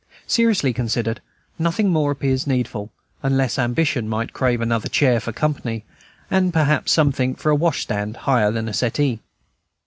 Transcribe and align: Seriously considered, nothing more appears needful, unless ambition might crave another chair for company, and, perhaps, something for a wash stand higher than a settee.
Seriously 0.25 0.73
considered, 0.73 1.21
nothing 1.59 1.89
more 1.89 2.09
appears 2.09 2.47
needful, 2.47 2.89
unless 3.21 3.59
ambition 3.59 4.09
might 4.09 4.33
crave 4.33 4.59
another 4.59 4.89
chair 4.89 5.19
for 5.19 5.31
company, 5.31 5.83
and, 6.31 6.51
perhaps, 6.51 6.91
something 6.91 7.35
for 7.35 7.51
a 7.51 7.55
wash 7.55 7.81
stand 7.83 8.17
higher 8.17 8.49
than 8.51 8.67
a 8.67 8.73
settee. 8.73 9.19